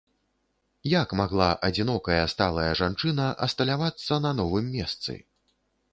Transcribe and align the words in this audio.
Як 1.01 1.09
магла 1.19 1.49
адзінокая 1.67 2.19
сталая 2.35 2.71
жанчына 2.81 3.27
асталявацца 3.49 4.19
на 4.25 4.31
новым 4.41 4.65
месцы? 4.79 5.13